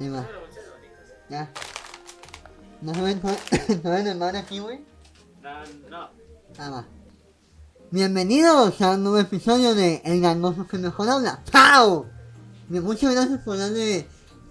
[0.00, 0.26] Ahí va.
[1.30, 1.50] Ya.
[2.80, 3.20] ¿No ven,
[3.84, 4.84] no ven- el mar aquí, güey?
[5.42, 6.08] No, no.
[6.58, 6.86] Ah, va.
[7.90, 11.42] Bienvenidos a un nuevo episodio de El Gangoso que mejor habla.
[11.50, 12.06] ¡Chao!
[12.68, 14.06] Muchas gracias por darle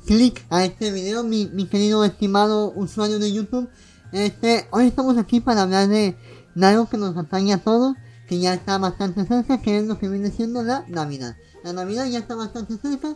[0.05, 3.69] click a este video, mi, mi querido estimado usuario de YouTube.
[4.11, 6.17] Este, hoy estamos aquí para hablar de,
[6.55, 7.95] de algo que nos atañe a todos,
[8.27, 11.35] que ya está bastante cerca, que es lo que viene siendo la Navidad.
[11.63, 13.15] La Navidad ya está bastante cerca,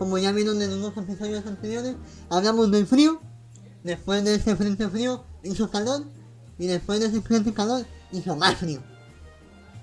[0.00, 1.94] como ya vieron en unos episodios anteriores,
[2.30, 3.20] hablamos del frío,
[3.84, 6.04] después de ese frente frío hizo calor,
[6.58, 8.80] y después de ese frente calor hizo más frío.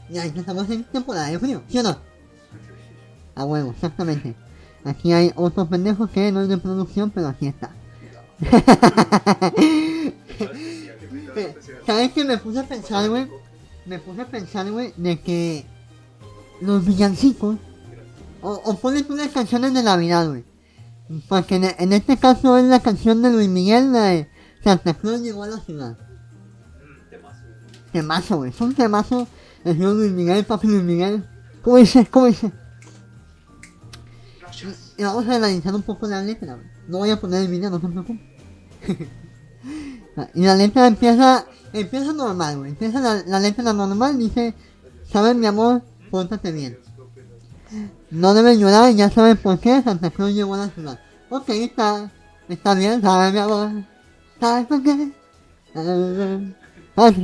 [0.10, 2.00] Y ahí estamos en temporada de frío, ¿sí o no?
[3.36, 4.34] A huevo, exactamente.
[4.84, 7.70] Aquí hay otros pendejos que no es de producción, pero aquí está.
[11.86, 13.28] ¿Sabes qué me puse a pensar, güey?
[13.86, 15.64] Me puse a pensar, güey, de que
[16.60, 17.58] los villancicos,
[18.42, 20.46] o, o pones unas canciones de Navidad, güey.
[21.28, 24.30] Porque en, en este caso es la canción de Luis Miguel, la de
[24.64, 25.98] Santa Claus llegó a la ciudad.
[25.98, 27.44] Mm, temazo.
[27.92, 28.50] Temazo, güey.
[28.50, 29.28] Es un temazo.
[29.64, 31.28] El señor Luis Miguel, papi Luis Miguel.
[31.62, 32.06] ¿Cómo dice?
[32.10, 32.52] ¿Cómo dice?
[34.98, 36.68] Y vamos a analizar un poco la letra, güey.
[36.88, 38.22] No voy a poner el video, no se preocupen.
[40.34, 42.72] y la letra empieza, empieza normal, güey.
[42.72, 44.56] Empieza la, la letra normal, dice,
[45.12, 46.80] sabes mi amor, pórtate bien.
[48.10, 51.00] No debes llorar, ya sabes por qué, Santa Cruz llegó a la ciudad.
[51.30, 52.10] Ok, está,
[52.48, 53.70] está bien, sabes mi amor.
[54.40, 55.12] ¿Sabes por qué?
[56.96, 57.18] Ok.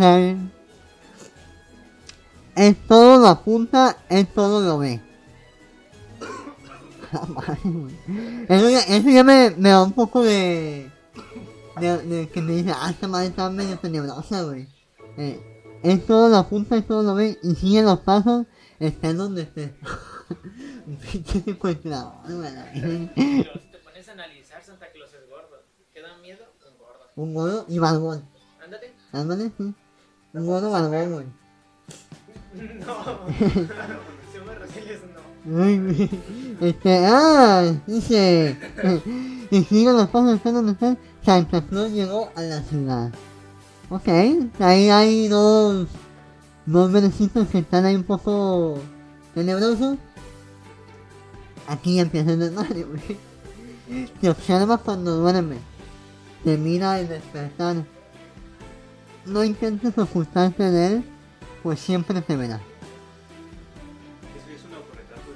[2.56, 5.02] Es todo lo apunta, es todo lo ve.
[7.64, 7.96] Güey.
[8.50, 10.90] Eso ya, eso ya me, me da un poco de,
[11.80, 14.68] de, que me dice, ah, esta madre está medio tenebrosa, güey.
[15.18, 18.46] Eh, es todo lo apunta, es todo lo ve, y sigue los pasos,
[18.80, 19.76] esté donde esté.
[20.86, 21.20] Pero si
[23.72, 25.64] te pones a analizar, Santa Claus es gordo.
[25.94, 26.46] ¿Qué da miedo?
[26.66, 27.10] Un gordo.
[27.16, 28.28] Un gordo y barbón.
[28.64, 28.94] Ándate.
[29.12, 29.74] Ándale, sí.
[30.34, 31.26] Un gordo barbón, güey.
[32.86, 33.20] No.
[34.32, 35.64] si me recibes, no.
[35.64, 36.58] Ay.
[36.62, 38.58] Este, ah, dice.
[39.54, 40.98] Y sigue los pasos están donde están.
[41.24, 43.12] Santa Claus llegó a la ciudad.
[43.92, 44.08] Ok,
[44.60, 45.88] ahí hay dos.
[46.66, 48.80] Dos versitos que están ahí un poco
[49.36, 49.98] tenebrosos.
[51.68, 53.18] Aquí empieza el desmadre, güey.
[54.22, 55.58] Te observa cuando duerme.
[56.44, 57.86] Te mira al despertar.
[59.26, 61.04] No intentes ocultarte de él,
[61.62, 62.60] pues siempre te verá.
[64.36, 65.32] Eso es un autorretrato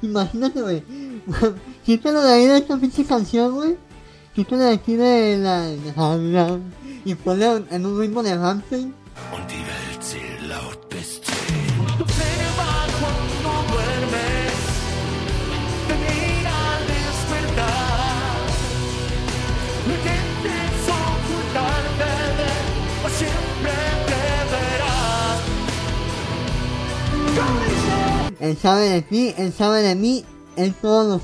[0.00, 0.06] de...
[0.06, 0.84] Imagínate, güey.
[1.84, 3.76] Quítalo de ahí de esta pinche canción, güey.
[4.34, 6.58] Quítalo de aquí de la.
[7.04, 8.92] y ponle en un ritmo de Ramsey.
[28.40, 30.24] Él sabe de ti, él sabe de mí,
[30.56, 31.20] él todo lo,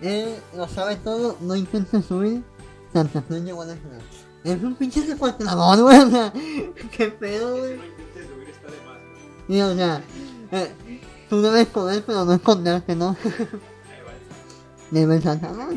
[0.00, 2.42] él lo sabe todo, no intentes huir.
[2.92, 4.00] Santa Claus llegó a la ciudad.
[4.44, 5.98] Es un pinche secuestrador, güey.
[5.98, 6.32] O sea,
[6.96, 7.76] qué pedo, güey.
[7.76, 9.54] No.
[9.54, 10.02] Y, o sea,
[10.52, 10.72] eh,
[11.28, 13.16] tú debes comer, pero no esconderte, ¿no?
[14.90, 15.74] Debes Santa Claus.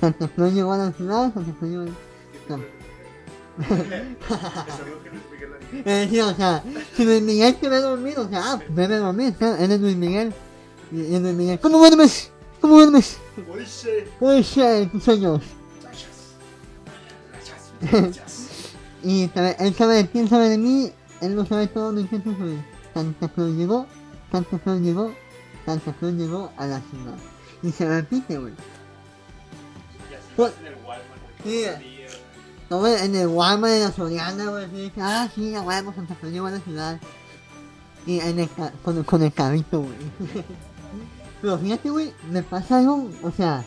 [0.00, 2.64] Santa Claus llegó a la ciudad, Santa Claus llegó a la No.
[5.72, 6.62] Es decir, o sea,
[6.96, 9.60] si Luis Miguel quiere dormir, o sea, ah, debe dormir, ¿sabes?
[9.60, 10.34] él es Luis Miguel.
[10.90, 12.30] Y, y Luis Miguel, ¿cómo duermes?
[12.60, 13.16] ¿Cómo duermes?
[13.50, 14.60] Oye, Uy, sí,
[14.92, 15.42] tus sueños.
[19.02, 22.64] Y sabe, él sabe él sabe de mí, él lo sabe todo, no huir.
[22.94, 23.86] Santa Claus llegó,
[24.30, 25.12] Santa Claus llegó,
[25.66, 27.16] Santa Claus llegó a la ciudad.
[27.62, 28.52] Y se repite, güey.
[30.10, 32.01] y así vas en el Walmart,
[32.72, 36.32] No, en el Walmart de la Soriana, güey, dice, ah, sí, a huevo, Santa Claus
[36.32, 36.98] llegó a la ciudad.
[38.06, 38.48] Y en el,
[38.82, 39.94] con, el- con el carrito, güey.
[41.42, 43.62] Pero fíjate, güey, me pasa algo, o sea,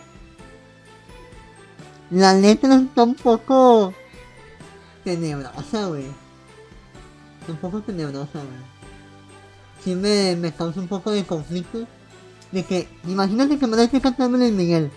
[2.10, 3.94] la letra está un poco
[5.04, 6.06] tenebrosa, güey.
[7.48, 8.76] Un poco tenebrosa, güey.
[9.84, 11.86] Sí me, me causa un poco de conflicto.
[12.52, 14.90] De que, imagínate que me lo esté cantando Luis Miguel.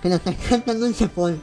[0.00, 1.40] Que lo está cantando en Cepol.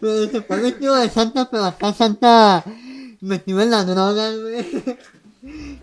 [0.00, 2.64] Pero se pone vestido de santa, pero acá santa
[3.20, 4.66] metido en la droga, güey.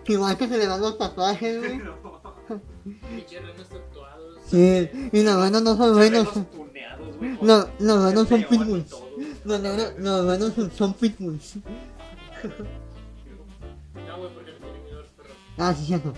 [0.04, 1.82] Que igual que se le van los tatuajes, güey.
[4.50, 6.28] Sí, y los buenos no son buenos.
[7.20, 8.90] Güey, Los, buenos son pitbulls.
[8.90, 9.04] todos.
[9.46, 11.56] Los, negros- los buenos son, pitbulls.
[11.58, 11.62] No,
[12.44, 12.54] el
[14.62, 15.06] consumidor
[15.58, 16.14] Ah, sí, cierto.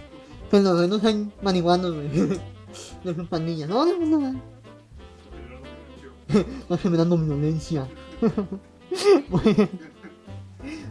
[0.50, 2.10] Que los no están marihuanos, güey.
[3.04, 3.70] De sus pandillas.
[3.70, 4.42] No, no, no, no.
[6.70, 7.88] No generando violencia.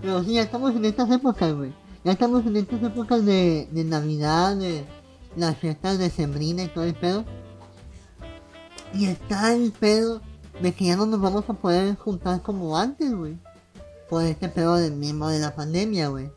[0.00, 1.72] Pero sí, ya estamos en estas épocas, güey.
[2.04, 4.84] Ya estamos en estas épocas de, de Navidad, de
[5.36, 7.24] las fiestas de Sembrina y todo el pedo.
[8.94, 10.20] Y está el pedo
[10.62, 13.36] de que ya no nos vamos a poder juntar como antes, güey.
[14.08, 16.30] Por este pedo del mismo de la pandemia, güey.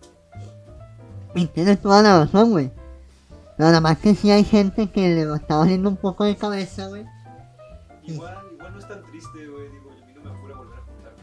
[1.34, 2.72] Y tienes toda la razón, güey.
[3.58, 7.06] Nada más que sí hay gente que le está valiendo un poco de cabeza, güey.
[8.04, 9.70] Igual, igual no es tan triste, güey.
[9.70, 11.14] Digo, a mí no me apura volver a juntar.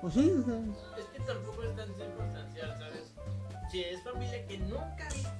[0.00, 0.54] Pues sí, o sea.
[0.98, 3.12] Es que tampoco es tan circunstancial, ¿sabes?
[3.70, 5.32] Si es familia que nunca vistes,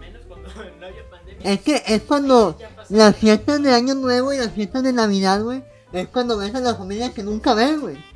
[0.00, 0.48] menos cuando
[0.80, 1.52] no había pandemia.
[1.52, 2.58] Es que es cuando
[2.88, 5.62] las fiestas de Año Nuevo y las fiestas de Navidad, güey,
[5.92, 8.11] es cuando ves a la familia que nunca ves, güey.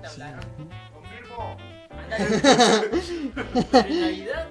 [0.00, 0.44] Te hablaron.
[0.92, 1.56] Confirmo.
[3.86, 4.48] En Navidad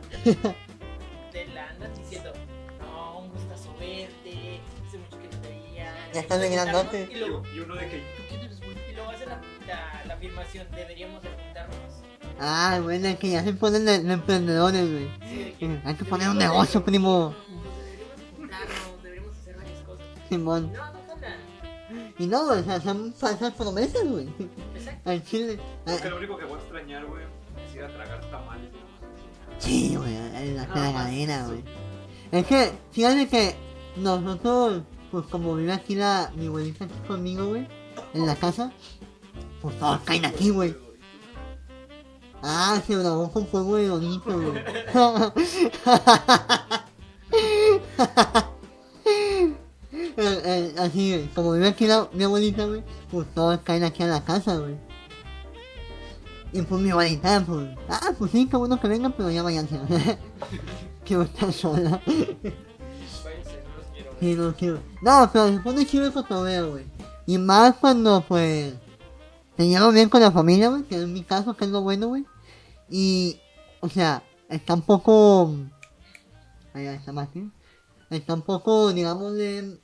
[1.32, 2.32] te la andas diciendo,
[2.80, 5.94] no, un gustazo verte, hace mucho que no te veía.
[6.14, 7.10] Ya estás de grandote.
[7.12, 7.98] Y luego, Y uno de que.
[7.98, 8.72] ¿tú quién eres, güey?
[8.90, 11.78] Y luego hacen la, la, la afirmación, deberíamos de juntarnos.
[12.40, 15.10] Ah, bueno, es que ya se ponen de, de emprendedores, güey.
[15.28, 17.36] Sí, Hay que poner un negocio, primo.
[17.36, 20.06] Deberíamos juntarnos, deberíamos hacer varias cosas.
[20.30, 20.72] Simón.
[20.74, 20.99] No.
[22.18, 24.28] Y no, o sea, son falsas promesas, güey.
[24.76, 25.10] Exacto.
[25.10, 25.60] Al chile.
[25.86, 27.24] Creo que lo único que voy a extrañar, güey,
[27.68, 28.72] es ir a tragar tamales.
[28.72, 28.82] más.
[29.60, 31.64] Sí, güey, en la tragadera, güey.
[32.32, 33.56] Es que, fíjate que
[33.96, 37.68] nosotros, pues como vive aquí la, mi abuelita aquí conmigo, güey,
[38.14, 38.72] en la casa,
[39.62, 40.76] pues todos caen aquí, güey.
[42.42, 44.64] Ah, se grabó con fuego de bonito, güey.
[50.80, 54.58] Así, como vive aquí la, mi abuelita, güey, pues todos caen aquí a la casa,
[54.58, 54.78] güey.
[56.54, 59.78] Y pues mi abuelita, pues, ah, pues sí, qué bueno que vengan, pero ya váyanse.
[61.06, 62.02] Quiero estar sola.
[64.20, 64.82] Sí, no quiero.
[65.02, 66.86] No, pero se pone chido el güey.
[67.26, 68.74] Y más cuando, pues,
[69.56, 72.10] te llevo bien con la familia, güey, que es mi caso, que es lo bueno,
[72.10, 72.26] güey.
[72.90, 73.40] Y,
[73.80, 75.56] o sea, está un poco...
[76.74, 77.54] Ahí está Martín.
[78.10, 79.80] Está un poco, digamos, de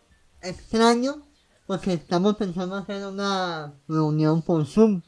[0.48, 1.22] extraño,
[1.68, 5.02] porque estamos pensando hacer una reunión por Zoom.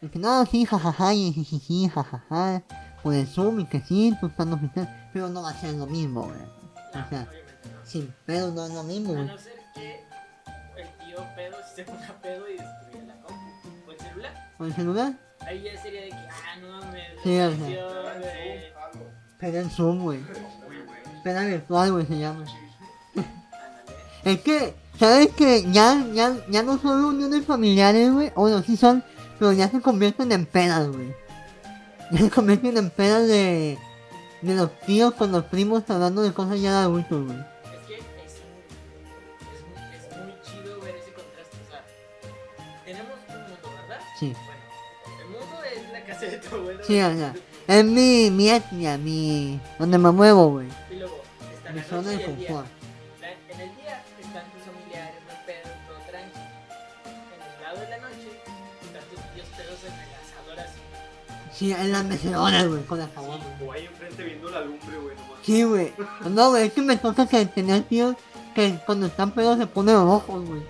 [0.00, 2.62] Y que no, sí, jajaja, y jijiji, jajaja,
[3.02, 5.86] por el Zoom, y que sí, tú estás oficial, pero no va a ser lo
[5.86, 6.38] mismo, güey.
[6.38, 7.86] No, O sea, obviamente no.
[7.86, 9.26] sin pedo no es lo mismo, A güey.
[9.26, 10.04] no ser que
[10.76, 13.40] el tío pedo se ponga pedo y destruya la compu
[13.88, 14.52] o el celular.
[14.56, 15.12] ¿Con el celular?
[15.40, 17.68] Ahí ya sería de que, ah, no mames, Sí, o sea.
[18.18, 18.72] de-
[19.40, 20.20] Pero en Zoom, güey.
[21.24, 22.44] Peda virtual, güey, se llama.
[24.24, 28.32] Es que, ¿sabes que Ya, ya, ya no son reuniones familiares, güey.
[28.34, 29.04] O no, sí son,
[29.38, 31.14] pero ya se convierten en pedas, güey.
[32.10, 33.78] Ya se convierten en pedas de,
[34.40, 37.38] de los tíos con los primos hablando de cosas ya de adultos, güey.
[37.38, 38.00] Es que es,
[39.54, 41.56] es, muy, es muy chido ver ese contraste.
[41.66, 41.84] O sea,
[42.86, 44.00] tenemos un mundo, ¿verdad?
[44.18, 44.32] Sí.
[44.46, 46.82] Bueno, el mundo es la casa de tu abuelo.
[46.82, 47.34] Sí, o sea,
[47.68, 49.60] es mi, mi etnia, mi...
[49.78, 50.68] donde me muevo, güey.
[50.90, 51.20] Y luego
[51.58, 52.77] está Mi zona de confort.
[61.58, 63.42] Sí, en las mecedoras, güey, con la caguama.
[63.66, 65.38] O ahí enfrente viendo la lumbre, güey, nomás.
[65.42, 65.92] Sí, güey.
[66.30, 68.14] No, güey, es que me toca que tener tíos
[68.54, 70.62] que cuando están pedos se ponen ojos, güey.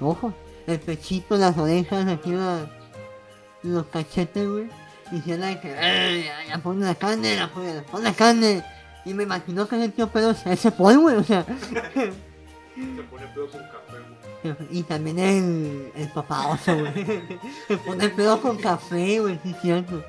[0.00, 0.32] Ojos.
[0.68, 2.66] El pechito, las orejas, aquí la-
[3.64, 4.68] los cachetes, güey.
[5.10, 8.12] Y se la que, "Eh, ya, ya pone la carne, la pone, la pone la
[8.14, 8.64] carne.
[9.04, 11.44] Y me imagino que ese tío pedo se se pone, güey, o sea.
[12.74, 13.98] Se pone pedo con café,
[14.42, 14.68] güey.
[14.78, 16.92] Y también el, el papá oso, güey.
[17.68, 20.02] Se pone pedo con café, güey, sí es cierto.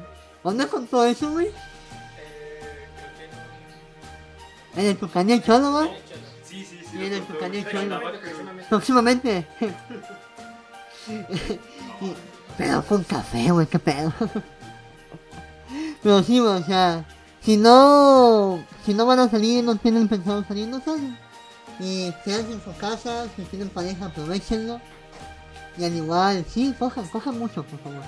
[0.44, 1.50] ¿Dónde contó eso, güey?
[4.76, 5.84] En el Tucán y el Cholo, no.
[6.44, 6.98] Sí, sí, sí.
[6.98, 7.74] Lo el Tucán y el güey.
[7.76, 8.00] Cholo.
[8.70, 9.48] Próximamente.
[12.02, 12.14] Y-
[12.58, 14.14] pero con café, güey, qué pedo.
[16.02, 17.06] Pero sí, güey, o sea,
[17.42, 21.18] si no, si no van a salir, no tienen pensado salir, no salen.
[21.80, 24.80] Y quédense en su casa, si tienen pareja, aprovechenlo.
[25.78, 28.04] Y al igual, sí, cojan, cojan mucho, por favor.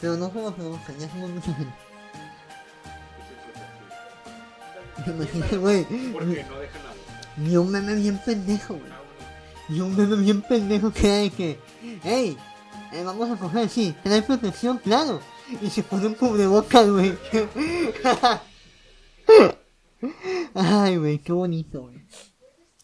[0.00, 1.74] Pero no solo produzcan, ya somos mucha gente.
[5.06, 6.92] Imagínate, güey, Porque no dejan a
[7.36, 8.92] vi un meme bien pendejo, güey.
[8.92, 9.00] Ah.
[9.68, 11.58] Y un meme bien pendejo que de que,
[12.02, 12.36] hey,
[12.92, 15.20] eh, vamos a coger, sí, trae protección, claro.
[15.60, 17.16] Y se pone un cubrebocas, güey.
[20.54, 22.02] Ay, güey, qué bonito, güey.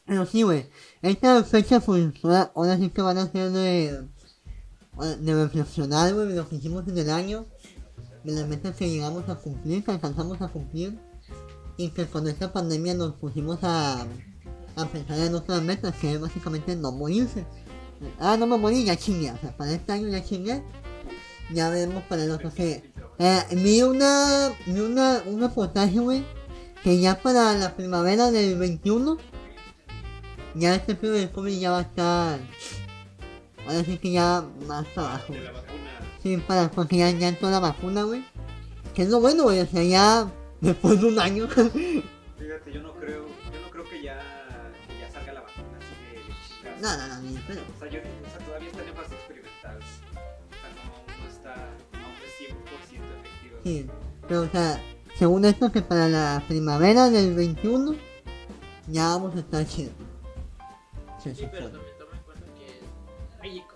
[0.09, 0.67] Pero sí, güey.
[1.03, 4.09] Estas fechas, pues, ahora, ahora sí que van a ser de,
[5.21, 7.47] de reflexionar, güey, de lo que hicimos en el año,
[8.25, 10.99] de las metas que llegamos a cumplir, que alcanzamos a cumplir,
[11.77, 14.07] y que con esta pandemia nos pusimos a,
[14.77, 17.47] a pensar en otras metas, que es básicamente no morirse.
[18.19, 20.63] Ah, no me morí, ya chingué, o sea, para este año ya chingué,
[21.53, 22.93] ya veremos para el otro que...
[23.19, 26.25] Eh, vi una, vi una, un reportaje, güey,
[26.83, 29.19] que ya para la primavera del 21
[30.55, 32.41] ya este pedo del COVID ya va a estar.
[33.67, 35.33] Ahora sí que ya más abajo.
[35.33, 35.91] De la vacuna.
[36.23, 38.25] Sí, para porque ya, ya entró la vacuna, güey.
[38.95, 39.61] Que es lo bueno, güey.
[39.61, 41.49] O sea, ya después de un año.
[41.49, 44.19] Fíjate, yo no creo, yo no creo que ya,
[44.87, 46.81] que ya salga la vacuna así de, de chingazo.
[46.81, 47.63] no, no, no, ni pero.
[47.63, 49.79] O sea, yo, o sea, todavía está en fase experimental.
[49.79, 51.55] O sea, no, no está,
[51.93, 53.61] aún es 100% efectiva.
[53.65, 53.87] Sí.
[54.27, 54.83] Pero, o sea,
[55.19, 57.97] según esto, que para la primavera del 21
[58.87, 60.08] ya vamos a estar chidos.
[61.23, 63.75] Sí, pero también toma en cuenta que es México.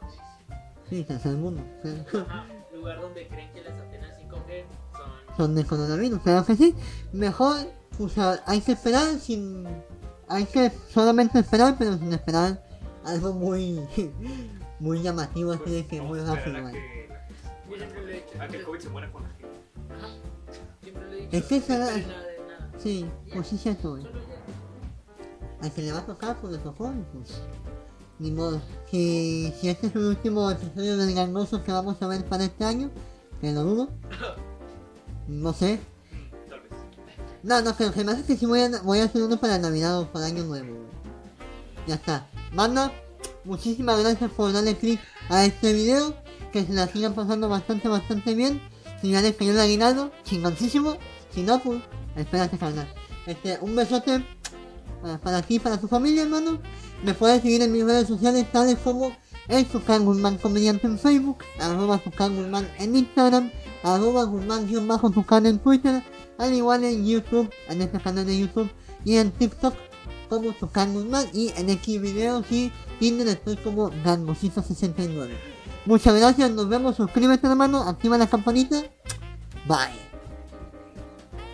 [0.88, 1.62] Sí, tercer mundo.
[1.62, 4.64] o sea, Ajá, lugar donde creen que las antenas 5G
[4.96, 5.36] son.
[5.36, 6.74] son de coronavirus, claro que sí.
[7.12, 7.56] Mejor,
[7.98, 9.66] o sea, hay que esperar sin...
[10.28, 12.64] Hay que solamente esperar, pero sin esperar
[13.04, 13.80] algo muy...
[14.78, 16.56] muy llamativo, así de que muy Pues, a rápido.
[16.66, 17.28] a que, la-
[17.70, 18.40] Yo siempre lo he dicho.
[18.42, 19.48] a que el COVID se muera con la gente.
[19.96, 20.08] Ajá.
[20.82, 21.36] Siempre lo he dicho.
[21.36, 22.72] Es que no será- esperen nada de nada.
[22.78, 24.02] Sí, pues sí es cierto, güey.
[25.62, 27.40] Al que le va a tocar, tocó, y pues...
[28.18, 28.60] Ni modo.
[28.90, 32.64] Si, si este es el último episodio del gangoso que vamos a ver para este
[32.64, 32.90] año,
[33.40, 33.88] que lo dudo.
[35.28, 35.80] No sé.
[36.10, 36.70] Mm, Tal vez.
[37.42, 39.58] No, no, pero se me hace que sí voy a, voy a hacer uno para
[39.58, 40.86] Navidad o para Año Nuevo.
[41.86, 42.28] Ya está.
[42.52, 42.92] Banda,
[43.44, 46.14] muchísimas gracias por darle click a este video.
[46.52, 48.60] Que se la sigan pasando bastante, bastante bien.
[49.00, 50.96] Si ya les cayó el aguinaldo, chingoncísimo.
[51.30, 51.82] Si no, pues,
[52.14, 52.92] espérate carnal.
[53.26, 54.24] Este, un besote
[55.02, 56.60] para, para ti para tu familia, hermano.
[57.04, 59.12] Me puedes seguir en mis redes sociales, tales como
[59.48, 63.50] el Sukan Guzmán Comediante en Facebook, arroba Sukan Guzmán en Instagram,
[63.82, 66.02] arroba Guzmán-Sukan en Twitter,
[66.38, 68.70] al igual en YouTube, en este canal de YouTube,
[69.04, 69.74] y en TikTok
[70.28, 75.30] como Sukan Guzmán, y en X videos y Tinder estoy como Gangosito69.
[75.86, 78.80] Muchas gracias, nos vemos, suscríbete hermano, activa la campanita,
[79.66, 80.12] bye.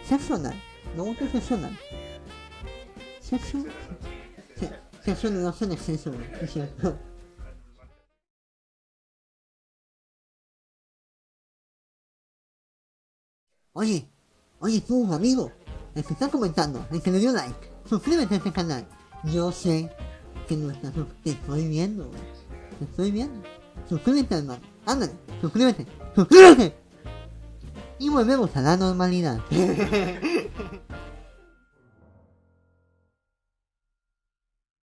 [0.06, 0.62] Sexo anal,
[0.94, 1.24] me gusta
[3.28, 3.72] sexo anal.
[4.58, 6.98] Sexo, se- sexo no hace en exceso, güey, es cierto.
[13.72, 14.08] Oye,
[14.60, 15.52] oye tú, amigo,
[15.94, 18.88] el que está comentando, el que le dio like, suscríbete a este canal.
[19.24, 19.90] Yo sé
[20.48, 20.92] que no estás,
[21.22, 22.10] te estoy viendo,
[22.78, 23.42] te estoy viendo.
[23.88, 26.74] Suscríbete, hermano, ándale, suscríbete, suscríbete.
[28.00, 29.40] Y volvemos a la normalidad.